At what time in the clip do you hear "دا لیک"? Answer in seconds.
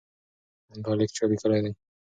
0.83-1.11